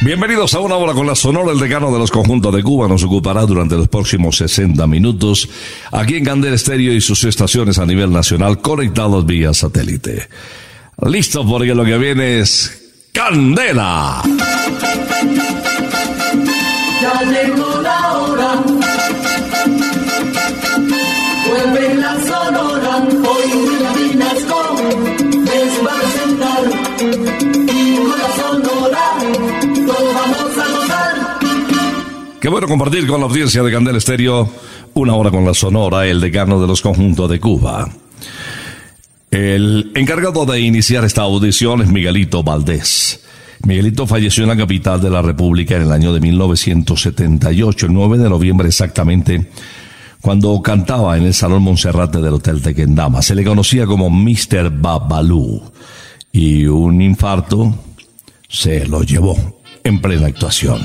[0.00, 1.50] Bienvenidos a una hora con la Sonora.
[1.50, 5.48] El decano de los conjuntos de Cuba nos ocupará durante los próximos 60 minutos
[5.90, 10.28] aquí en Candel Estéreo y sus estaciones a nivel nacional conectados vía satélite.
[11.04, 14.22] Listo porque lo que viene es Candela.
[32.48, 34.48] Qué bueno compartir con la audiencia de Candel Estéreo
[34.94, 37.86] una hora con la Sonora, el decano de los conjuntos de Cuba.
[39.30, 43.22] El encargado de iniciar esta audición es Miguelito Valdés.
[43.66, 48.16] Miguelito falleció en la capital de la República en el año de 1978, el 9
[48.16, 49.50] de noviembre exactamente,
[50.22, 53.20] cuando cantaba en el Salón Monserrate del Hotel Tequendama.
[53.20, 54.70] Se le conocía como Mr.
[54.70, 55.70] Babalú
[56.32, 57.74] y un infarto
[58.48, 59.36] se lo llevó
[59.84, 60.80] en plena actuación.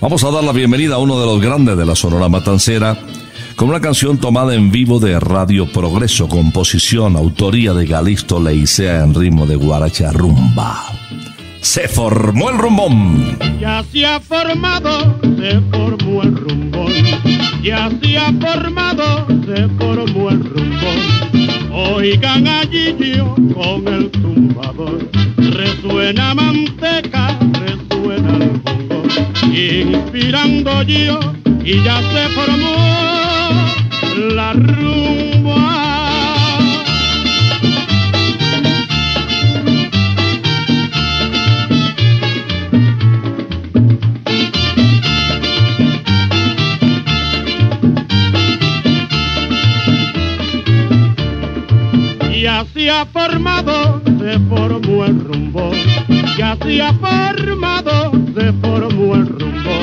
[0.00, 2.96] Vamos a dar la bienvenida a uno de los grandes de la Sonora Matancera
[3.56, 9.12] con una canción tomada en vivo de Radio Progreso, composición, autoría de Galisto Leicea en
[9.12, 10.84] ritmo de guaracha rumba.
[11.60, 13.36] Se formó el rumbón.
[13.60, 16.92] Ya se ha formado, se formó el rumbón.
[17.64, 21.72] Ya se ha formado, se formó el rumbón.
[21.72, 27.36] Oigan allí yo con el tumbador, resuena manteca,
[29.52, 31.18] inspirando yo
[31.64, 32.76] y ya se formó
[34.34, 35.28] la rumba.
[52.32, 55.70] Y así ha formado, se formó el rumbo.
[56.38, 59.76] Y así ha formado, se formó el rumbo.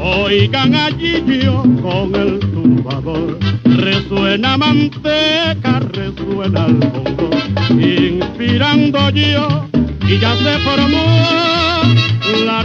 [0.00, 3.36] Oigan allí yo con el tumbador.
[3.64, 7.30] Resuena manteca, resuena el bongo.
[7.70, 9.66] Inspirando yo
[10.06, 11.04] y ya se formó
[12.46, 12.62] la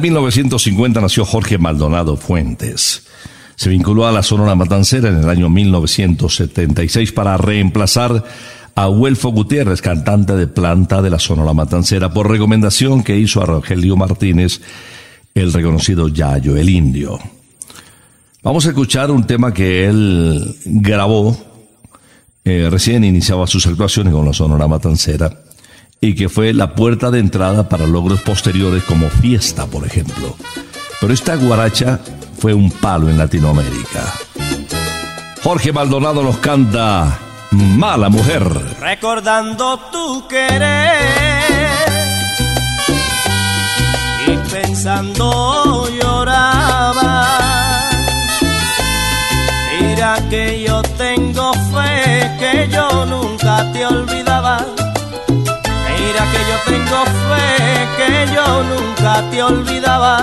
[0.00, 3.02] de 1950 nació Jorge Maldonado Fuentes.
[3.54, 8.24] Se vinculó a la Sonora Matancera en el año 1976 para reemplazar
[8.74, 13.46] a Huelfo Gutiérrez, cantante de planta de la Sonora Matancera, por recomendación que hizo a
[13.46, 14.62] Rogelio Martínez,
[15.34, 17.18] el reconocido Yayo, el indio.
[18.42, 21.36] Vamos a escuchar un tema que él grabó,
[22.42, 25.30] eh, recién iniciaba sus actuaciones con la Sonora Matancera,
[26.00, 30.34] y que fue la puerta de entrada para logros posteriores como Fiesta, por ejemplo.
[31.00, 32.00] Pero esta guaracha
[32.38, 34.02] fue un palo en Latinoamérica.
[35.42, 37.18] Jorge Maldonado nos canta
[37.50, 38.42] Mala Mujer.
[38.80, 40.96] recordando tu querer
[44.26, 47.26] y pensando lloraba.
[49.80, 54.79] Mira que yo tengo fe que yo nunca te olvidaba.
[56.00, 60.14] Mira que yo tengo fe que yo nunca te olvidaba.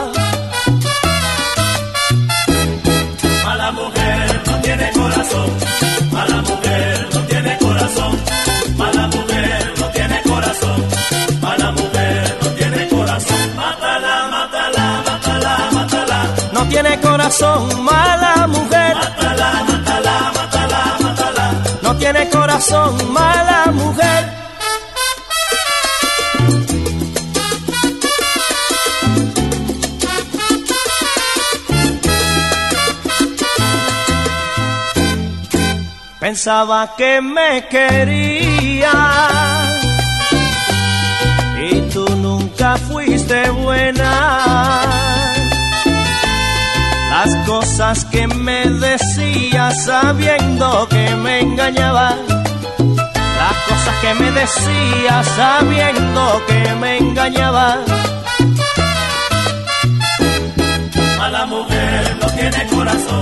[3.46, 5.50] Mala mujer no tiene corazón,
[6.12, 8.12] mala mujer no tiene corazón,
[8.78, 10.78] mala mujer no tiene corazón,
[11.42, 13.38] mala mujer no tiene corazón.
[13.56, 16.20] Mátala, mátala, mátala, mátala,
[16.54, 18.96] No tiene corazón, mala mujer.
[18.96, 21.46] mátala, mátala, mátala, mátala.
[21.82, 24.37] No tiene corazón, mala mujer.
[36.28, 38.92] Pensaba que me quería
[41.58, 44.82] y tú nunca fuiste buena.
[47.12, 52.16] Las cosas que me decías sabiendo que me engañabas.
[53.40, 57.78] Las cosas que me decías sabiendo que me engañabas.
[61.18, 63.22] Mala mujer no tiene corazón,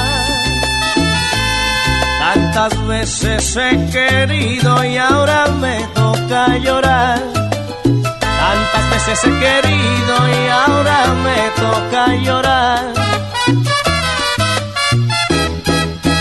[2.53, 7.17] Tantas veces he querido y ahora me toca llorar.
[7.81, 12.93] Tantas veces he querido y ahora me toca llorar.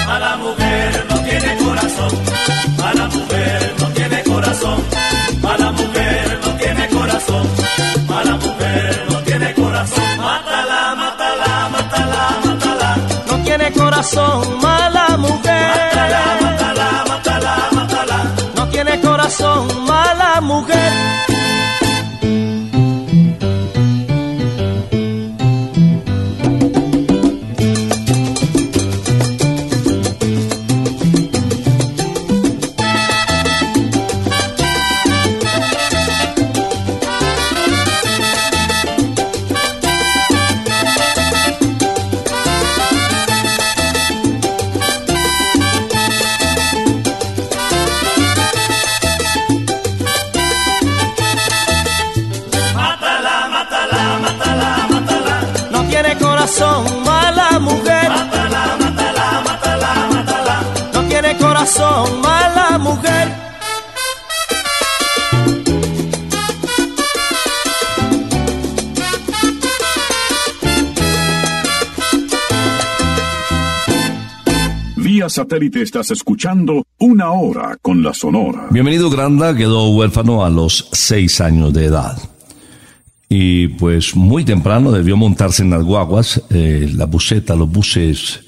[0.09, 2.13] A la mujer no tiene corazón,
[2.81, 4.85] a la mujer no tiene corazón,
[5.43, 7.47] a la mujer no tiene corazón,
[8.09, 10.17] a la mujer no tiene corazón.
[10.19, 12.97] Mátala, mátala, mátala, mátala.
[13.27, 14.80] No tiene corazón, mujer.
[16.43, 18.19] Mátala, mátala, mátala.
[18.57, 20.93] No tiene corazón, mala mujer.
[75.41, 78.67] Satélite estás escuchando Una Hora con la Sonora.
[78.71, 82.19] Bienvenido Granda quedó huérfano a los seis años de edad.
[83.27, 88.41] Y pues muy temprano debió montarse en las guaguas, eh, la buseta, los buses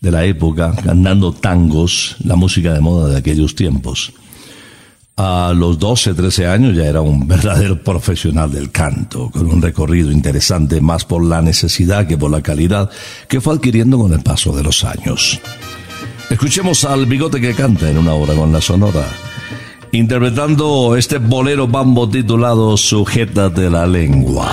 [0.00, 4.12] de la época, cantando tangos, la música de moda de aquellos tiempos.
[5.16, 10.10] A los 12, 13 años ya era un verdadero profesional del canto, con un recorrido
[10.10, 12.90] interesante más por la necesidad que por la calidad
[13.28, 15.40] que fue adquiriendo con el paso de los años.
[16.30, 19.04] Escuchemos al bigote que canta en una hora con la sonora,
[19.90, 24.48] interpretando este bolero bambo titulado Sujétate la lengua.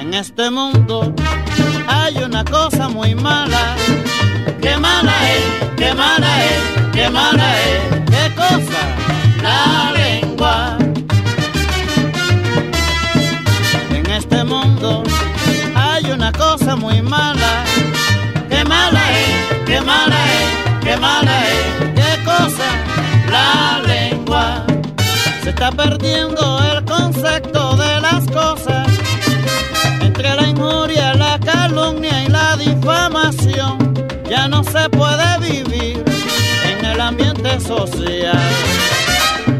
[0.00, 1.14] En este mundo
[1.86, 3.76] hay una cosa muy mala.
[4.62, 4.78] Qué es,
[5.76, 5.94] qué es,
[6.94, 7.10] qué es.
[8.10, 8.80] ¿Qué cosa?
[9.42, 10.37] La lengua.
[16.68, 17.64] Cosa muy mala.
[18.50, 21.66] Qué mala es, qué mala es, qué mala es.
[21.94, 22.68] ¿Qué cosa?
[23.30, 24.66] La lengua.
[25.42, 28.86] Se está perdiendo el concepto de las cosas
[30.02, 33.94] entre la injuria, la calumnia y la difamación,
[34.28, 36.04] ya no se puede vivir
[36.70, 38.50] en el ambiente social.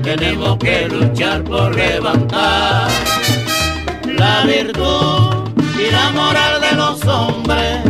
[0.03, 2.89] Tenemos que luchar por levantar
[4.05, 5.49] la virtud
[5.79, 6.58] y la moral
[7.09, 7.83] hombres.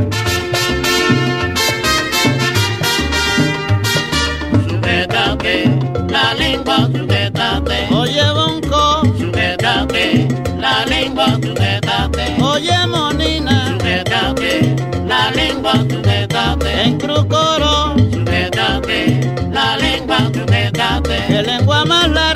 [4.68, 5.64] Sujétate
[6.10, 7.88] la lengua, sujétate.
[7.94, 10.28] Oye, bonco, sujétate
[10.60, 12.24] la lengua, sujétate.
[12.42, 16.70] Oye, monina, sujétate la lengua, sujétate.
[16.84, 19.20] En crucoro, sujétate
[19.52, 21.16] la lengua, sujétate.
[21.28, 22.27] ¿Qué lengua más larga?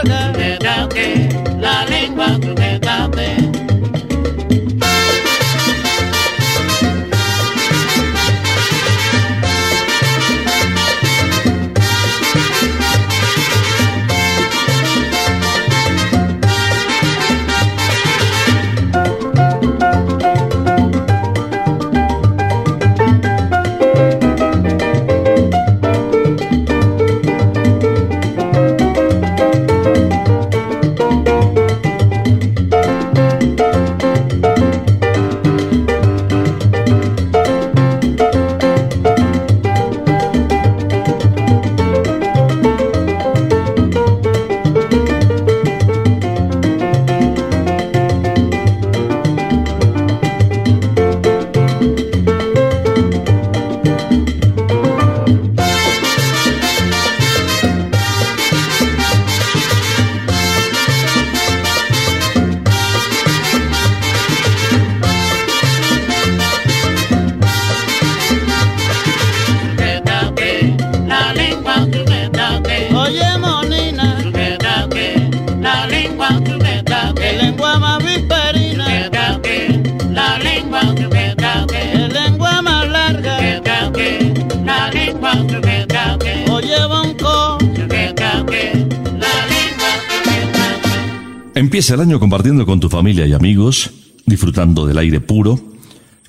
[91.95, 93.91] El año compartiendo con tu familia y amigos,
[94.25, 95.61] disfrutando del aire puro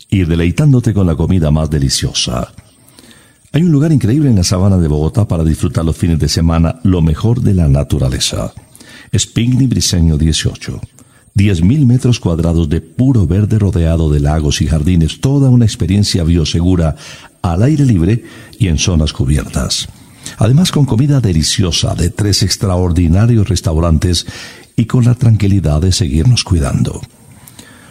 [0.10, 2.54] y deleitándote con la comida más deliciosa.
[3.54, 6.80] Hay un lugar increíble en la sabana de Bogotá para disfrutar los fines de semana
[6.84, 8.52] lo mejor de la naturaleza.
[9.12, 10.82] Es Picnic Briseño 18.
[11.36, 16.96] 10.000 metros cuadrados de puro verde rodeado de lagos y jardines, toda una experiencia biosegura
[17.42, 18.24] al aire libre
[18.60, 19.88] y en zonas cubiertas.
[20.38, 24.26] Además con comida deliciosa de tres extraordinarios restaurantes
[24.76, 27.02] y con la tranquilidad de seguirnos cuidando.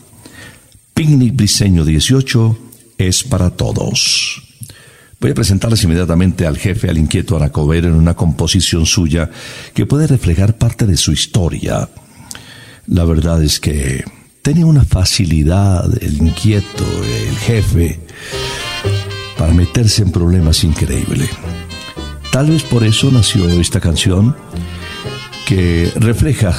[0.93, 2.57] Picnic Briseño 18
[2.97, 4.41] es para todos.
[5.19, 9.29] Voy a presentarles inmediatamente al jefe, al inquieto Aracover, en una composición suya
[9.73, 11.89] que puede reflejar parte de su historia.
[12.87, 14.03] La verdad es que
[14.45, 16.85] tenía una facilidad, el inquieto,
[17.27, 17.99] el jefe,
[19.39, 21.27] para meterse en problemas increíble.
[22.31, 24.35] Tal vez por eso nació esta canción
[25.47, 26.53] que refleja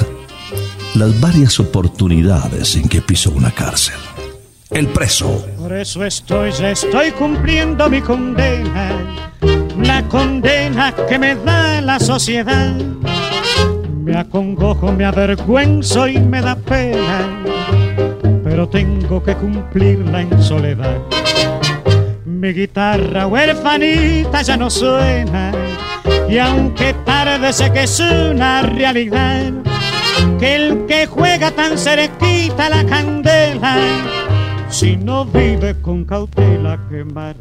[0.96, 3.94] las varias oportunidades en que pisó una cárcel.
[4.70, 5.46] El preso.
[5.56, 9.30] Por eso estoy, ya estoy cumpliendo mi condena,
[9.80, 12.74] la condena que me da la sociedad.
[14.02, 17.46] Me acongojo, me avergüenzo y me da pena,
[18.56, 20.96] pero tengo que cumplirla en soledad.
[22.24, 25.52] Mi guitarra huerfanita ya no suena,
[26.26, 29.52] y aunque tarde sé que es una realidad,
[30.40, 33.76] que el que juega tan cerquita la candela,
[34.70, 37.36] si no vive con cautela quemará.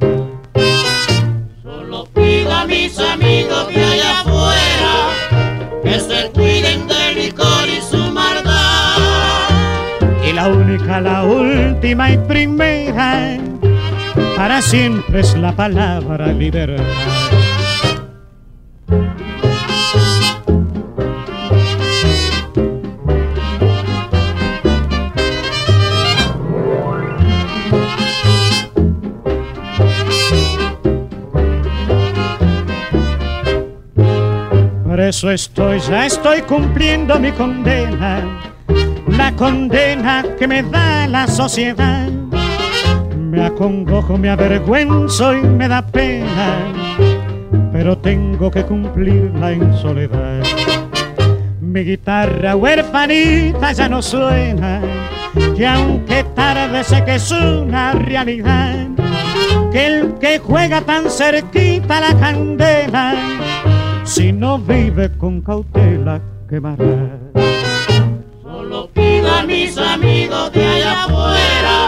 [1.63, 7.64] Solo pido a mis amigos de allá afuera que se cuiden del licor
[10.45, 13.37] la única, la última y primera,
[14.37, 16.83] para siempre es la palabra libertad.
[34.83, 38.44] Por eso estoy, ya estoy cumpliendo mi condena,
[39.17, 42.09] la condena que me da la sociedad.
[43.17, 46.57] Me acongojo, me avergüenzo y me da pena,
[47.71, 50.41] pero tengo que cumplirla en soledad.
[51.59, 54.81] Mi guitarra huerfanita ya no suena,
[55.55, 58.87] que aunque tarde sé que es una realidad,
[59.71, 63.15] que el que juega tan cerquita la candela,
[64.03, 67.19] si no vive con cautela quemará.
[69.27, 71.87] A mis amigos de allá afuera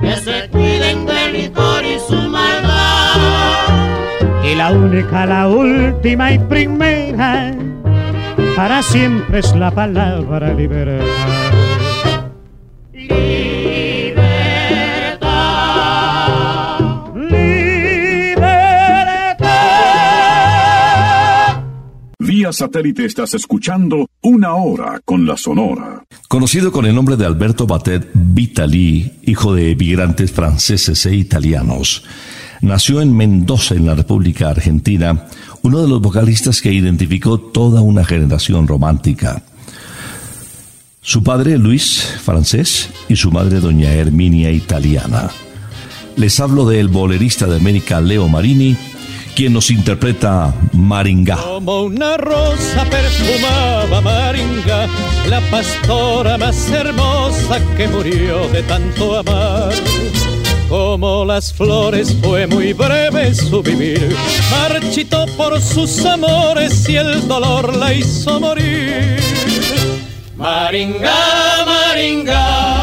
[0.00, 3.18] que se cuiden del licor y su maldad.
[4.44, 7.54] Y la única, la última y primera,
[8.56, 10.52] para siempre es la palabra.
[10.54, 11.41] Libertad.
[22.52, 26.04] Satélite estás escuchando Una Hora con la Sonora.
[26.28, 32.04] Conocido con el nombre de Alberto Batet Vitali, hijo de emigrantes franceses e italianos,
[32.60, 35.26] nació en Mendoza, en la República Argentina,
[35.62, 39.42] uno de los vocalistas que identificó toda una generación romántica.
[41.00, 45.30] Su padre, Luis, francés, y su madre, doña Herminia, italiana.
[46.16, 48.76] Les hablo del bolerista de América, Leo Marini,
[49.34, 51.36] quien nos interpreta Maringá.
[51.36, 54.86] Como una rosa perfumaba Maringa,
[55.28, 59.72] la pastora más hermosa que murió de tanto amar.
[60.68, 64.14] Como las flores fue muy breve su vivir,
[64.50, 69.20] marchitó por sus amores y el dolor la hizo morir.
[70.36, 71.14] Maringa,
[71.66, 72.81] Maringa.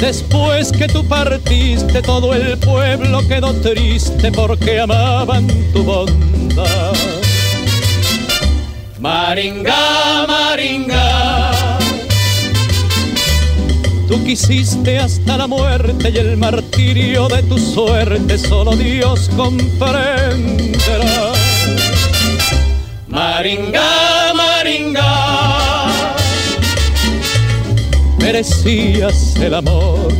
[0.00, 6.94] Después que tú partiste, todo el pueblo quedó triste porque amaban tu bondad.
[8.98, 11.78] Maringa, Maringa.
[14.08, 21.32] Tú quisiste hasta la muerte y el martirio de tu suerte solo Dios comprenderá.
[23.06, 24.09] Maringa,
[28.32, 30.12] merecías el amor.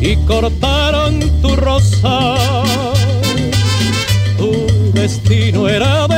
[0.00, 2.34] Y cortaron tu rosa,
[4.38, 4.52] tu
[4.94, 6.15] destino era de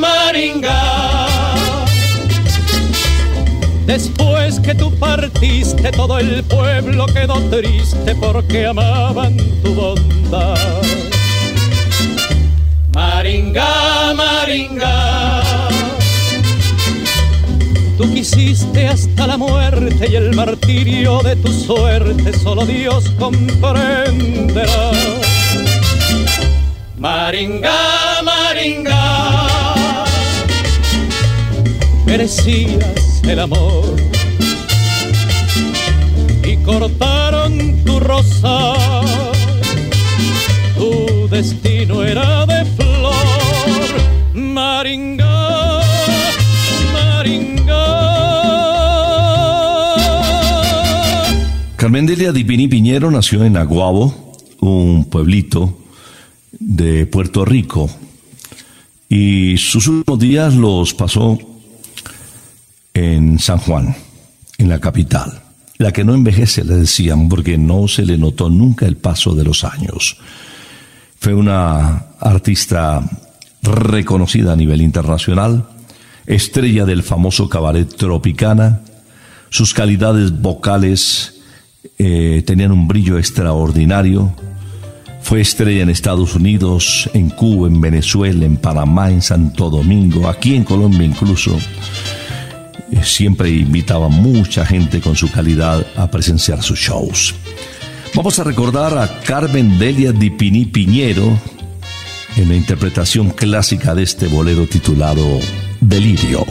[0.00, 1.14] Maringa.
[3.86, 10.82] Después que tú partiste, todo el pueblo quedó triste porque amaban tu bondad.
[12.94, 15.42] Maringa, Maringa.
[17.96, 24.90] Tú quisiste hasta la muerte y el martirio de tu suerte solo Dios comprenderá.
[26.96, 30.04] Maringa, Maringa,
[32.06, 33.96] merecías el amor
[36.44, 38.74] y cortaron tu rosa.
[40.76, 43.14] Tu destino era de flor,
[44.34, 45.80] Maringa,
[46.92, 47.84] Maringa.
[51.76, 54.14] Carmen Delia Dipini Piñero nació en Aguabo,
[54.60, 55.83] un pueblito
[56.60, 57.90] de Puerto Rico,
[59.08, 61.38] y sus últimos días los pasó
[62.92, 63.94] en San Juan,
[64.58, 65.42] en la capital.
[65.78, 69.44] La que no envejece, le decían, porque no se le notó nunca el paso de
[69.44, 70.16] los años.
[71.18, 73.02] Fue una artista
[73.62, 75.66] reconocida a nivel internacional,
[76.26, 78.82] estrella del famoso cabaret Tropicana.
[79.50, 81.40] Sus calidades vocales
[81.98, 84.34] eh, tenían un brillo extraordinario.
[85.24, 90.54] Fue estrella en Estados Unidos, en Cuba, en Venezuela, en Panamá, en Santo Domingo, aquí
[90.54, 91.56] en Colombia incluso.
[92.92, 97.34] Eh, Siempre invitaba mucha gente con su calidad a presenciar sus shows.
[98.14, 101.38] Vamos a recordar a Carmen Delia Di Pini Piñero
[102.36, 105.24] en la interpretación clásica de este bolero titulado
[105.80, 106.44] Delirio.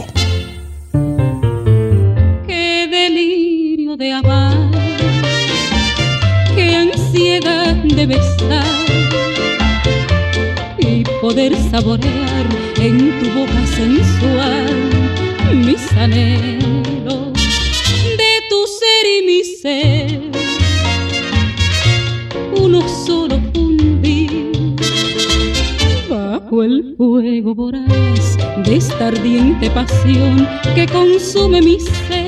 [11.24, 14.66] Poder saborear en tu boca sensual
[15.66, 17.32] mis anhelos
[18.20, 20.20] de tu ser y mi ser.
[22.62, 24.76] Uno solo fundir
[26.10, 32.23] bajo el fuego voraz de esta ardiente pasión que consume mi ser.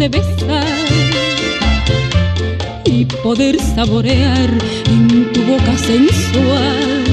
[0.00, 0.64] De besar
[2.86, 4.48] y poder saborear
[4.86, 7.04] en tu boca sensual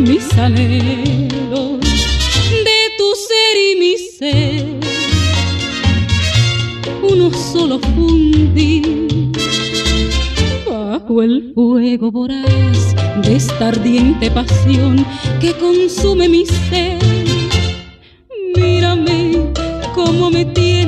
[0.00, 1.80] mis anhelos
[2.68, 4.66] de tu ser y mi ser.
[7.00, 9.30] Uno solo fundir
[10.68, 15.06] bajo el fuego voraz de esta ardiente pasión
[15.40, 16.98] que consume mi ser.
[18.56, 19.36] Mírame
[19.94, 20.85] cómo me tienes,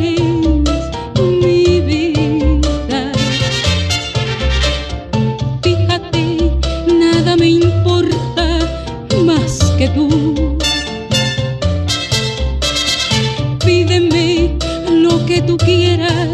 [15.48, 16.28] tú quieras,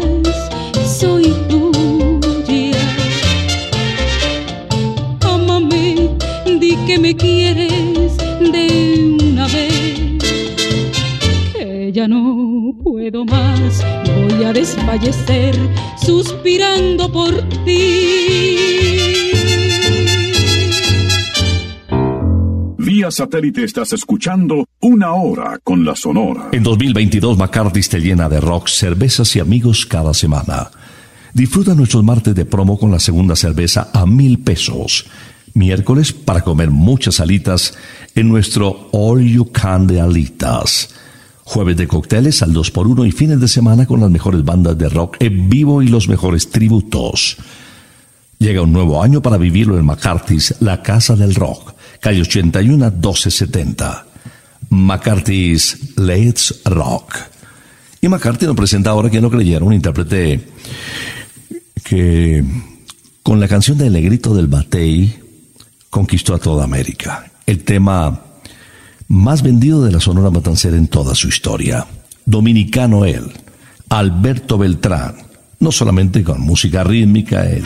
[0.99, 2.77] soy tuya.
[5.21, 6.09] Ámame,
[6.59, 10.19] di que me quieres de una vez.
[11.53, 15.55] Que ya no puedo más, voy a desfallecer
[16.05, 18.65] suspirando por ti.
[22.77, 26.49] Vía satélite estás escuchando Una Hora con la Sonora.
[26.51, 30.69] En 2022 McCarthy's te llena de rock, cervezas y amigos cada semana.
[31.33, 35.07] Disfruta nuestros martes de promo con la segunda cerveza a mil pesos.
[35.55, 37.73] Miércoles para comer muchas alitas
[38.13, 40.93] en nuestro All You Can de alitas.
[41.45, 45.17] Jueves de cócteles al 2x1 y fines de semana con las mejores bandas de rock
[45.19, 47.37] en vivo y los mejores tributos.
[48.37, 51.73] Llega un nuevo año para vivirlo en McCarthy's, la casa del rock.
[52.01, 54.04] calle 81 1270.
[54.69, 57.15] McCarthy's Let's Rock.
[58.01, 60.47] Y McCarthy nos presenta ahora, que no creyeron, un intérprete
[61.83, 62.43] que
[63.23, 65.15] con la canción de El Negrito del Batey
[65.89, 67.31] conquistó a toda América.
[67.45, 68.21] El tema
[69.07, 71.85] más vendido de la Sonora Matancera en toda su historia.
[72.25, 73.31] Dominicano él,
[73.89, 75.15] Alberto Beltrán,
[75.59, 77.63] no solamente con música rítmica, el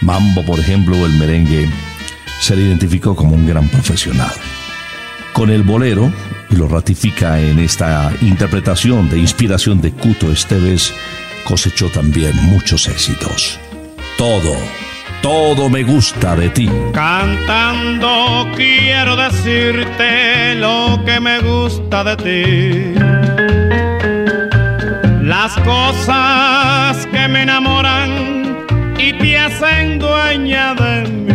[0.00, 1.68] mambo, por ejemplo, o el merengue,
[2.40, 4.32] se le identificó como un gran profesional.
[5.32, 6.12] Con el bolero,
[6.50, 10.92] y lo ratifica en esta interpretación de inspiración de Cuto Esteves,
[11.44, 13.58] cosechó también muchos éxitos.
[14.18, 14.56] Todo,
[15.22, 16.68] todo me gusta de ti.
[16.92, 23.00] Cantando quiero decirte lo que me gusta de ti.
[25.22, 28.66] Las cosas que me enamoran
[28.98, 31.29] y te hacen dueña de mí.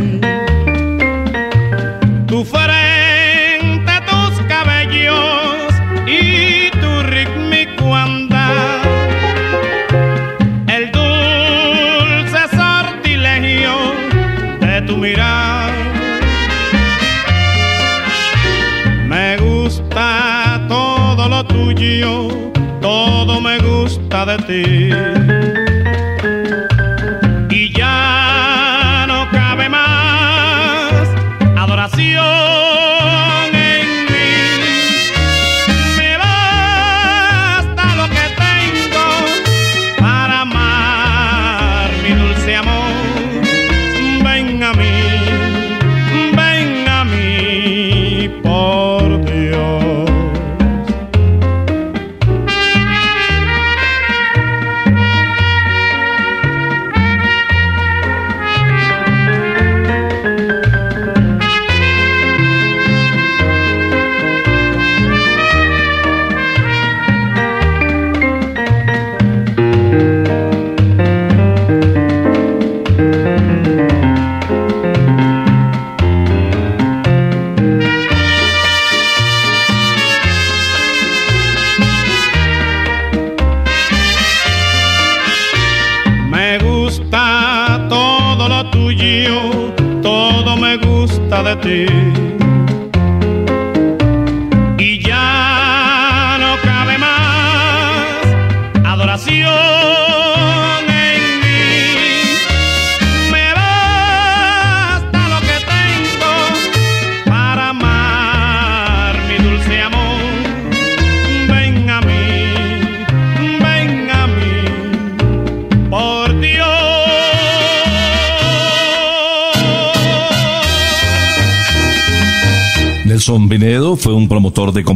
[24.25, 25.44] De ti.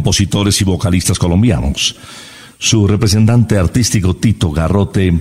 [0.10, 1.95] Compositores y vocalistas colombianos.
[2.58, 5.19] Su representante artístico Tito Garrote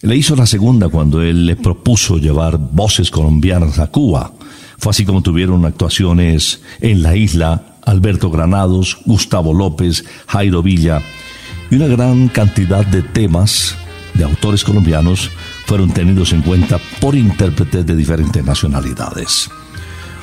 [0.00, 4.32] le hizo la segunda cuando él le propuso llevar voces colombianas a Cuba.
[4.78, 11.02] Fue así como tuvieron actuaciones en la isla Alberto Granados, Gustavo López, Jairo Villa
[11.72, 13.74] y una gran cantidad de temas
[14.14, 15.30] de autores colombianos
[15.66, 19.50] fueron tenidos en cuenta por intérpretes de diferentes nacionalidades.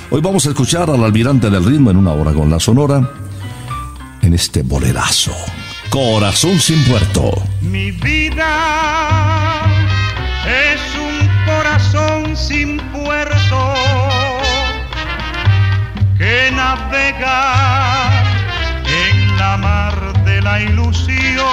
[0.10, 3.28] Hoy vamos a escuchar al almirante del ritmo en una hora con la sonora
[4.21, 5.36] en este bolerazo.
[5.89, 7.32] Corazón sin puerto.
[7.62, 9.62] Mi vida
[10.45, 13.73] es un corazón sin puerto
[16.17, 18.12] que navega
[18.86, 21.45] en la mar de la ilusión.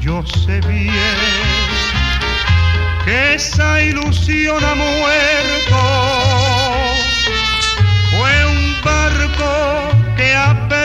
[0.00, 1.54] Yo sé bien
[3.04, 6.23] que esa ilusión ha muerto.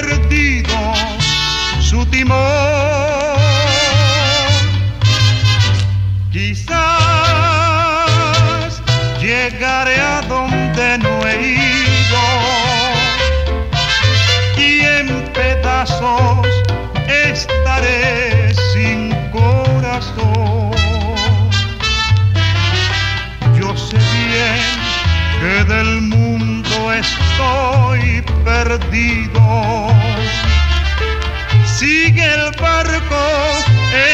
[0.10, 0.78] Perdido
[1.80, 2.38] su timón.
[6.32, 6.78] Quizás
[9.22, 12.24] llegaré a donde no he ido
[14.58, 16.48] y en pedazos
[17.08, 19.00] estaré sin
[19.32, 20.72] corazón.
[23.60, 24.62] Yo sé bien
[25.42, 26.19] que del mundo
[26.92, 29.88] estoy perdido.
[31.66, 33.24] Sigue el barco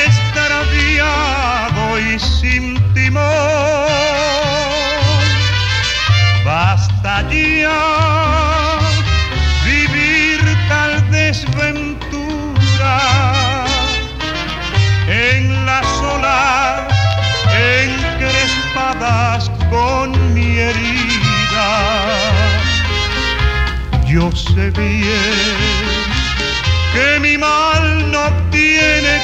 [0.05, 3.23] extraviado y sin timón.
[6.45, 8.77] Basta ya
[9.65, 12.05] vivir tal desventura
[15.07, 16.81] en las olas
[17.55, 20.04] encrespadas con
[24.25, 25.05] Yo sé bien
[26.93, 29.19] que mi mal no tiene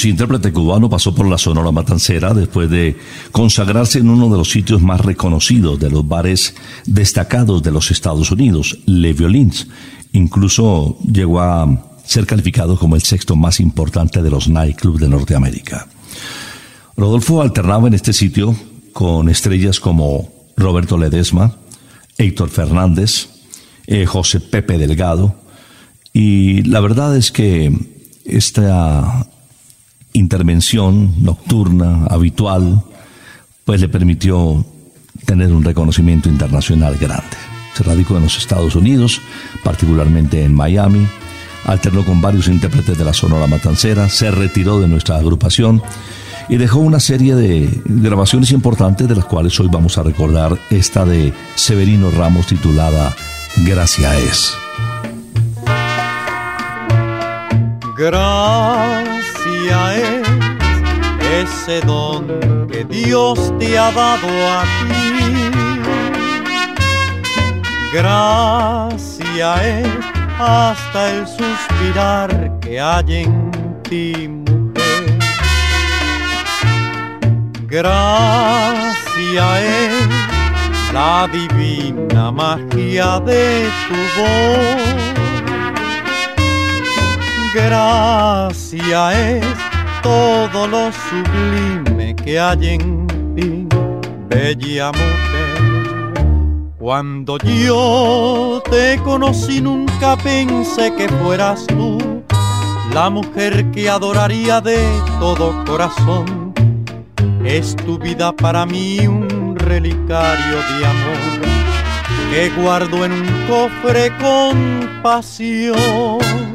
[0.00, 2.96] Hoyos, intérprete cubano, pasó por la Sonora Matancera después de
[3.32, 6.54] consagrarse en uno de los sitios más reconocidos de los bares
[6.86, 9.66] destacados de los Estados Unidos, Le Violins.
[10.12, 15.86] Incluso llegó a ser calificado como el sexto más importante de los nightclubs de Norteamérica.
[16.96, 18.56] Rodolfo alternaba en este sitio
[18.94, 21.56] con estrellas como Roberto Ledesma,
[22.16, 23.28] Héctor Fernández,
[23.86, 25.34] eh, José Pepe Delgado,
[26.14, 27.70] y la verdad es que
[28.24, 29.26] esta
[30.12, 32.82] intervención nocturna, habitual,
[33.64, 34.64] pues le permitió
[35.24, 37.36] tener un reconocimiento internacional grande.
[37.74, 39.20] Se radicó en los Estados Unidos,
[39.62, 41.06] particularmente en Miami,
[41.64, 45.82] alternó con varios intérpretes de la Sonora Matancera, se retiró de nuestra agrupación
[46.48, 51.04] y dejó una serie de grabaciones importantes de las cuales hoy vamos a recordar esta
[51.04, 53.14] de Severino Ramos titulada
[53.64, 54.52] Gracia es.
[59.42, 62.26] Gracia es ese don
[62.68, 65.50] que Dios te ha dado a ti.
[67.92, 69.88] Gracia es
[70.38, 75.18] hasta el suspirar que hay en ti, mujer.
[77.66, 85.19] Gracia es la divina magia de tu voz.
[87.52, 89.44] Gracia es
[90.02, 93.66] todo lo sublime que hay en ti,
[94.28, 96.20] bella mujer.
[96.78, 101.98] Cuando yo te conocí nunca pensé que fueras tú
[102.94, 104.78] la mujer que adoraría de
[105.18, 106.54] todo corazón.
[107.44, 111.50] Es tu vida para mí un relicario de amor
[112.30, 116.49] que guardo en un cofre con pasión.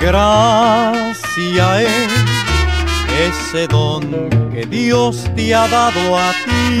[0.00, 2.12] Gracia es
[3.28, 6.78] ese don que Dios te ha dado a ti.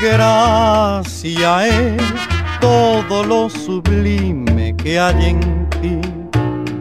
[0.00, 2.02] Gracia es
[2.60, 6.00] todo lo sublime que hay en ti,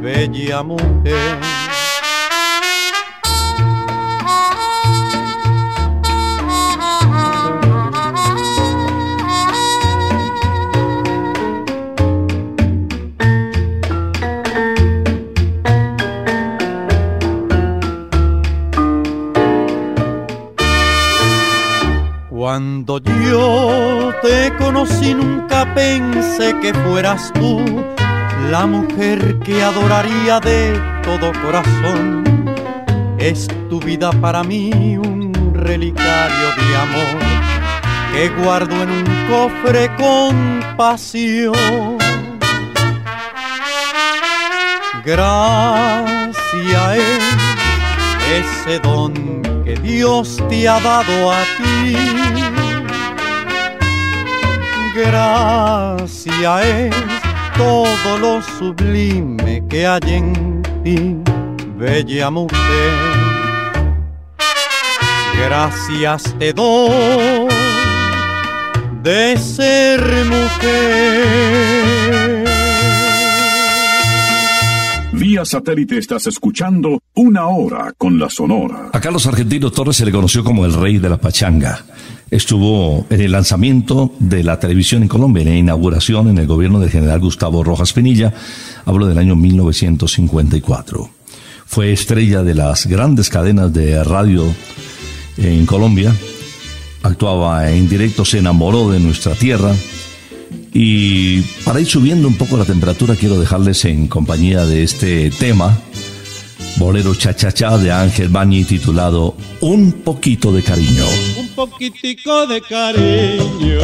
[0.02, 1.51] bella mujer.
[27.34, 27.60] Tú
[28.50, 32.24] la mujer que adoraría de todo corazón.
[33.18, 37.20] Es tu vida para mí un relicario de amor
[38.14, 41.98] que guardo en un cofre con pasión.
[45.04, 47.24] Gracia es
[48.40, 49.14] ese don
[49.66, 52.41] que Dios te ha dado a ti.
[54.94, 56.94] Gracia es
[57.58, 61.16] todo lo sublime que hay en ti,
[61.78, 62.94] bella mujer.
[65.38, 67.48] Gracias te doy
[69.02, 71.62] de ser mujer.
[75.14, 78.90] Vía satélite estás escuchando Una Hora con la Sonora.
[78.92, 81.86] A Carlos Argentino Torres se le conoció como el rey de la pachanga.
[82.32, 86.80] Estuvo en el lanzamiento de la televisión en Colombia, en la inauguración en el gobierno
[86.80, 88.34] del general Gustavo Rojas Pinilla,
[88.86, 91.10] hablo del año 1954.
[91.66, 94.46] Fue estrella de las grandes cadenas de radio
[95.36, 96.16] en Colombia.
[97.04, 99.76] Actuaba en directo, se enamoró de nuestra tierra.
[100.74, 105.82] Y para ir subiendo un poco la temperatura, quiero dejarles en compañía de este tema,
[106.78, 111.04] bolero cha-cha-cha de Ángel Bañi, titulado Un poquito de cariño.
[111.62, 113.82] Un poquitico de cariño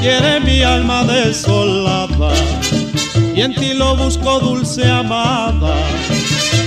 [0.00, 2.32] quiere mi alma desolada
[3.36, 5.74] y en ti lo busco dulce amada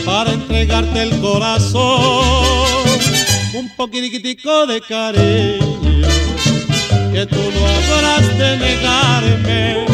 [0.05, 2.23] para entregarte el corazón.
[3.55, 6.07] Un poquitico de cariño
[7.11, 9.85] que tú no habrás de negarme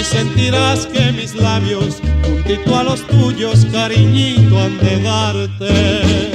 [0.00, 6.34] y sentirás que mis labios juntito a los tuyos cariñito han de darte.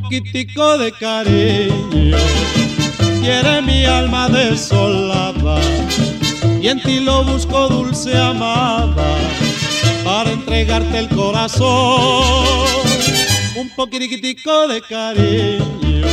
[0.00, 2.16] Poquitico de cariño.
[3.22, 5.60] Quiere mi alma desolada
[6.60, 9.06] y en ti lo busco dulce amada
[10.04, 12.26] para entregarte el corazón.
[13.56, 16.08] Un poquitico de cariño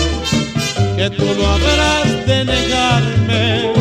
[0.95, 3.73] que tú no habrás de negarme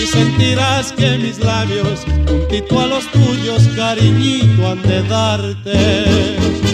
[0.00, 6.73] y sentirás que mis labios juntito a los tuyos cariñito han de darte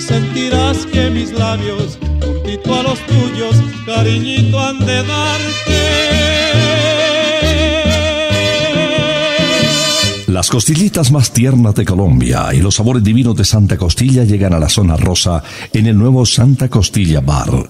[0.00, 5.78] sentirás que mis labios, juntito a los tuyos, cariñito han de darte.
[10.26, 14.60] Las costillitas más tiernas de Colombia y los sabores divinos de Santa Costilla llegan a
[14.60, 15.42] la zona rosa
[15.72, 17.68] en el nuevo Santa Costilla Bar.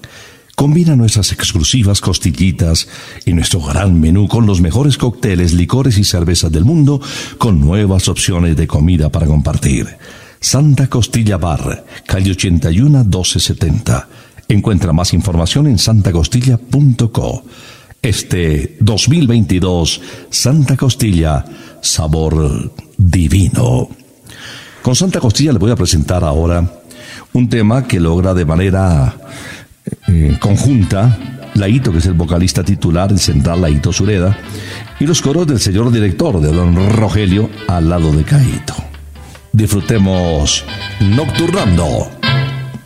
[0.55, 2.89] Combina nuestras exclusivas costillitas
[3.25, 6.99] y nuestro gran menú con los mejores cócteles, licores y cervezas del mundo
[7.37, 9.98] con nuevas opciones de comida para compartir.
[10.39, 14.07] Santa Costilla Bar, calle 81 1270.
[14.47, 17.43] Encuentra más información en santacostilla.co.
[18.01, 21.45] Este 2022, Santa Costilla,
[21.81, 23.89] sabor divino.
[24.81, 26.81] Con Santa Costilla le voy a presentar ahora
[27.33, 29.17] un tema que logra de manera
[30.07, 31.17] eh, conjunta
[31.55, 34.37] Laito, que es el vocalista titular, el central Laito Sureda,
[34.99, 38.88] y los coros del señor director, de don Rogelio, al lado de Caito.
[39.51, 40.63] Disfrutemos
[40.99, 42.11] Nocturnando.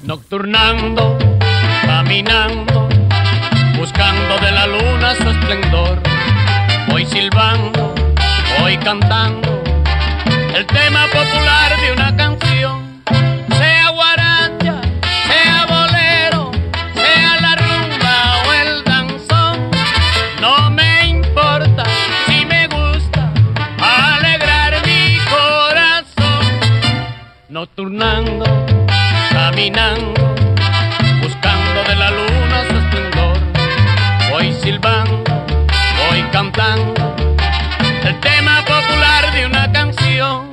[0.04, 1.18] Nocturnando,
[1.86, 2.88] caminando,
[3.78, 6.02] buscando de la luna su esplendor.
[6.90, 7.94] Voy silbando,
[8.60, 9.62] voy cantando
[10.56, 12.23] el tema popular de una canción.
[27.76, 28.46] Nocturnando,
[29.32, 30.36] caminando,
[31.24, 33.38] buscando de la luna su esplendor.
[34.30, 35.24] Voy silbando,
[36.08, 37.16] voy cantando
[38.04, 40.53] el tema popular de una canción.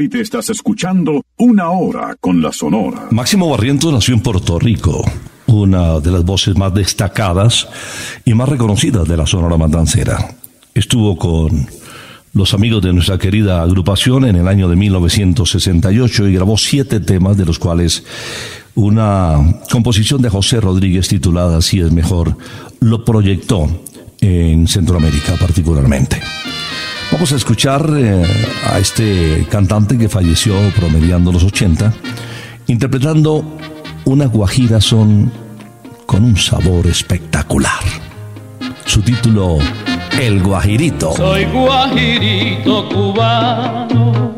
[0.00, 3.08] Satélite estás escuchando Una Hora con la Sonora.
[3.10, 5.04] Máximo Barrientos nació en Puerto Rico,
[5.46, 7.68] una de las voces más destacadas
[8.24, 10.36] y más reconocidas de la Sonora Matancera.
[10.74, 11.66] Estuvo con
[12.32, 17.36] los amigos de nuestra querida agrupación en el año de 1968 y grabó siete temas,
[17.36, 18.02] de los cuales
[18.74, 19.36] una
[19.70, 22.38] composición de José Rodríguez titulada Así es mejor
[22.80, 23.68] lo proyectó
[24.22, 26.18] en Centroamérica particularmente.
[27.12, 28.22] Vamos a escuchar eh,
[28.70, 31.92] a este cantante que falleció promediando los 80,
[32.68, 33.44] interpretando
[34.04, 35.30] una guajira son
[36.06, 37.82] con un sabor espectacular.
[38.86, 39.58] Su título,
[40.20, 41.12] El Guajirito.
[41.16, 44.34] Soy guajirito cubano,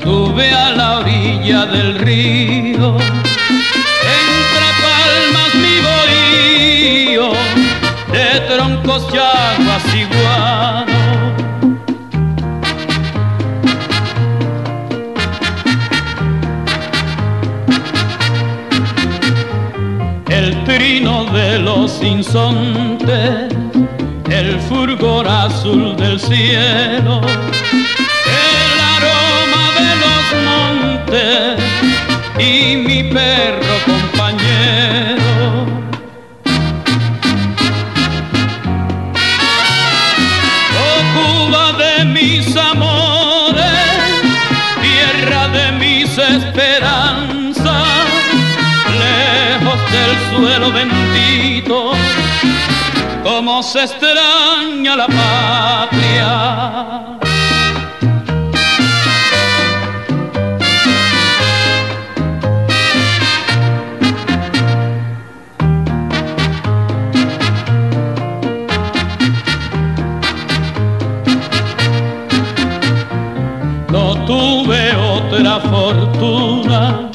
[0.00, 2.96] tuve a la orilla del río,
[4.16, 7.32] entre palmas mi bohío,
[8.12, 10.87] de troncos llamas iguanos.
[10.87, 10.87] El
[21.48, 23.54] trino de los insontes,
[24.30, 27.20] el fulgor azul del cielo,
[28.34, 31.58] el aroma de los montes
[32.38, 33.67] y mi perro
[53.58, 56.30] como se extraña la patria.
[73.90, 77.10] No tuve otra fortuna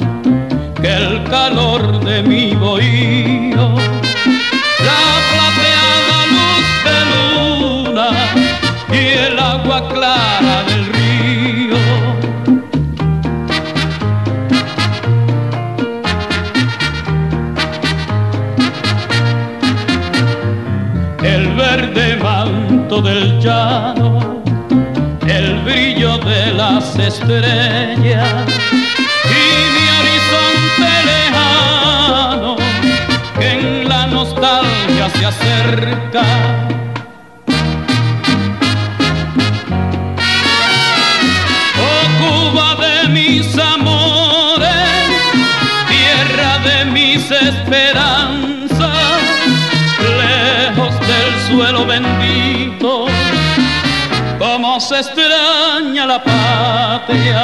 [0.82, 3.76] que el calor de mi bohío,
[9.82, 11.76] clara del río.
[21.22, 24.14] El verde manto del llano
[25.26, 28.44] el brillo de las estrellas
[29.24, 29.44] y
[29.74, 32.56] mi horizonte lejano
[33.38, 36.63] que en la nostalgia se acerca.
[47.64, 48.78] Mis esperanzas,
[50.18, 53.06] lejos del suelo bendito.
[54.38, 57.42] Cómo se extraña la patria.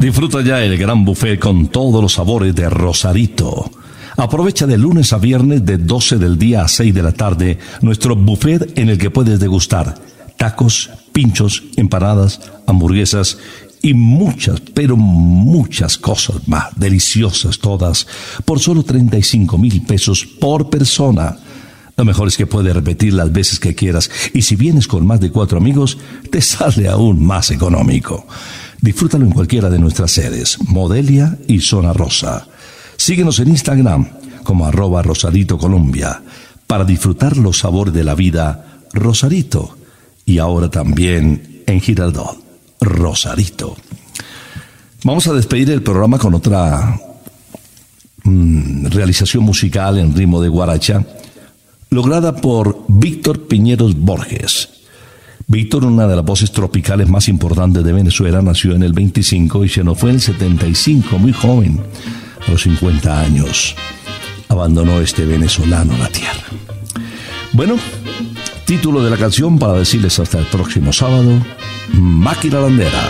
[0.00, 3.70] Disfruta ya el gran buffet con todos los sabores de Rosarito.
[4.16, 8.16] Aprovecha de lunes a viernes de 12 del día a 6 de la tarde nuestro
[8.16, 10.07] buffet en el que puedes degustar
[10.38, 13.36] tacos, pinchos, empanadas, hamburguesas
[13.82, 18.06] y muchas, pero muchas cosas más, deliciosas todas,
[18.44, 21.36] por solo 35 mil pesos por persona.
[21.96, 25.20] Lo mejor es que puedes repetir las veces que quieras y si vienes con más
[25.20, 25.98] de cuatro amigos,
[26.30, 28.26] te sale aún más económico.
[28.80, 32.46] Disfrútalo en cualquiera de nuestras sedes, Modelia y Zona Rosa.
[32.96, 34.08] Síguenos en Instagram
[34.44, 36.22] como arroba Rosarito Colombia
[36.68, 39.77] para disfrutar los sabores de la vida Rosarito
[40.28, 42.38] y ahora también en Girardot.
[42.80, 43.76] Rosarito.
[45.02, 47.00] Vamos a despedir el programa con otra
[48.24, 51.04] mm, realización musical en ritmo de guaracha,
[51.90, 54.68] lograda por Víctor Piñeros Borges.
[55.46, 59.68] Víctor, una de las voces tropicales más importantes de Venezuela, nació en el 25 y
[59.70, 61.80] se nos fue en el 75, muy joven,
[62.46, 63.74] a los 50 años.
[64.48, 66.44] Abandonó este venezolano la tierra.
[67.52, 67.76] Bueno,
[68.68, 71.40] título de la canción para decirles hasta el próximo sábado,
[71.94, 73.02] Máquina Landera.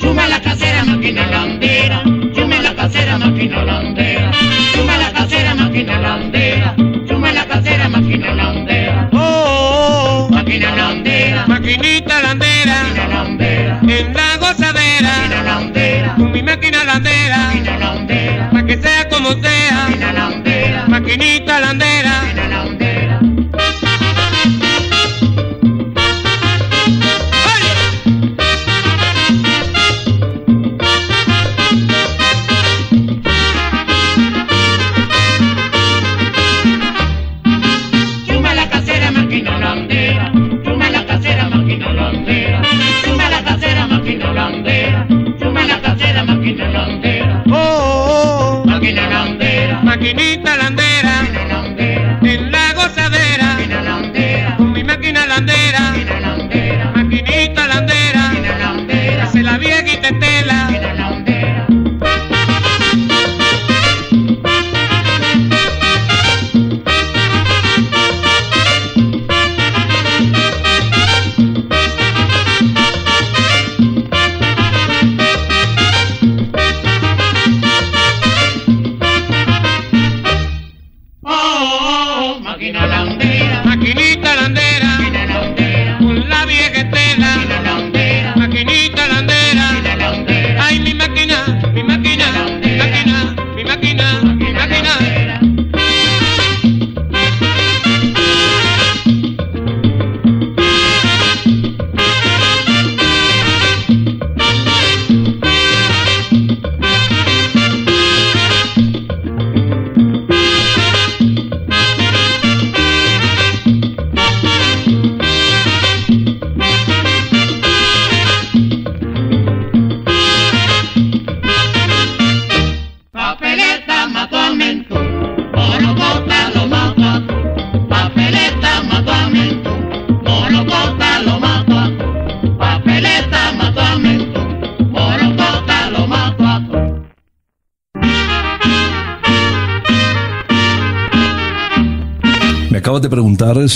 [0.00, 2.02] Suma la casera, máquina landera.
[2.34, 4.30] Suma la casera, máquina landera.
[4.74, 6.74] Suma la casera, máquina landera.
[7.06, 9.10] Suma la casera, máquina landera.
[9.12, 11.46] Oh, Máquina landera.
[11.46, 13.78] maquinita landera, Máquina landera.
[13.82, 16.14] en la gozadera, Máquina landera.
[16.16, 18.50] con mi máquina landera, Máquina landera.
[18.52, 20.84] para que sea como sea, Máquina landera.
[20.88, 21.91] maquinita landera.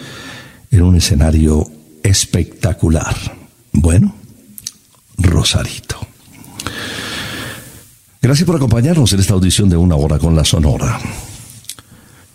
[0.72, 1.70] en un escenario
[2.02, 3.16] espectacular.
[3.72, 4.16] Bueno,
[5.16, 5.89] Rosarito.
[8.22, 11.00] Gracias por acompañarnos en esta audición de una hora con la Sonora.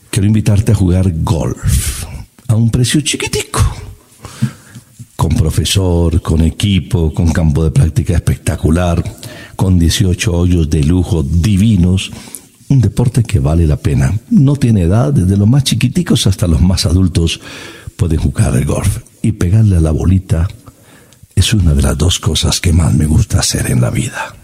[0.08, 2.04] Quiero invitarte a jugar golf
[2.48, 3.60] a un precio chiquitico.
[5.14, 9.04] Con profesor, con equipo, con campo de práctica espectacular,
[9.56, 12.10] con 18 hoyos de lujo divinos.
[12.70, 14.18] Un deporte que vale la pena.
[14.30, 17.40] No tiene edad, desde los más chiquiticos hasta los más adultos
[17.96, 19.00] pueden jugar el golf.
[19.20, 20.48] Y pegarle a la bolita
[21.36, 24.34] es una de las dos cosas que más me gusta hacer en la vida.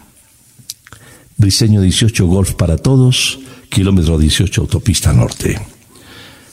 [1.41, 3.39] Diseño 18 Golf para todos,
[3.71, 5.59] kilómetro 18 Autopista Norte.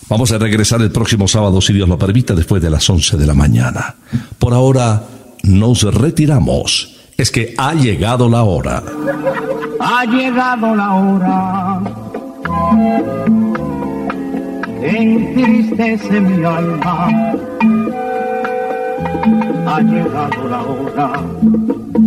[0.08, 3.28] Vamos a regresar el próximo sábado, si Dios lo permite, después de las 11 de
[3.28, 3.96] la mañana.
[4.40, 5.04] Por ahora,
[5.44, 6.96] nos retiramos.
[7.18, 8.82] Es que ha llegado la hora.
[9.82, 11.82] Ha llegado la hora.
[14.82, 17.34] Entristece mi alma.
[19.68, 22.07] Ha llegado la hora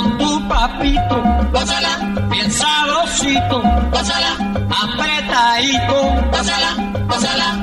[0.61, 1.17] papito,
[1.51, 1.97] gózala,
[2.29, 4.31] bien sabrosito, gózala,
[4.69, 5.97] apretadito,
[6.31, 6.71] gózala,
[7.09, 7.60] gózala,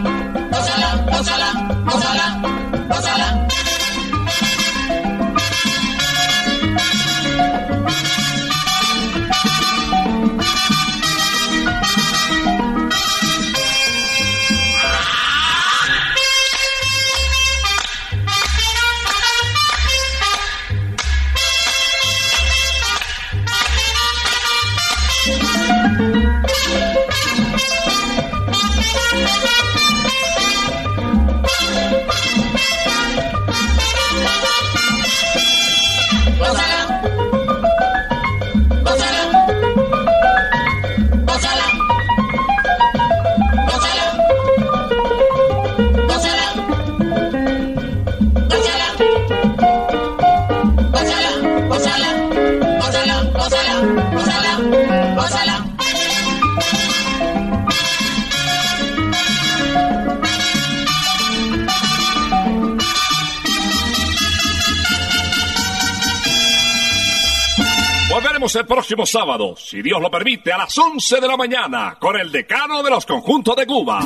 [68.49, 72.19] estaremos el próximo sábado, si Dios lo permite, a las 11 de la mañana, con
[72.19, 74.01] el decano de los conjuntos de Cuba.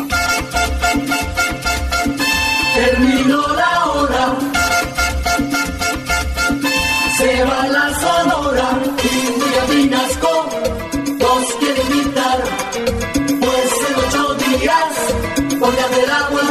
[2.74, 4.34] Terminó la hora,
[7.16, 10.49] se va la sonora y William Vinasco
[11.18, 12.43] nos quiere invitar,
[13.40, 14.93] pues en ocho días,
[15.95, 16.41] de la vuelve